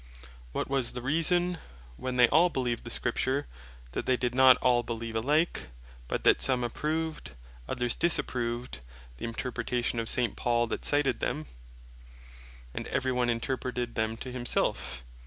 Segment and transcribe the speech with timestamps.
[0.51, 1.59] What was the reason,
[1.95, 3.45] when they all beleeved the Scripture,
[3.91, 5.69] that they did not all beleeve alike;
[6.07, 7.33] but that some approved,
[7.69, 8.79] others disapproved
[9.17, 10.35] the Interpretation of St.
[10.35, 11.45] Paul that cited them;
[12.73, 15.03] and every one Interpreted them to himself?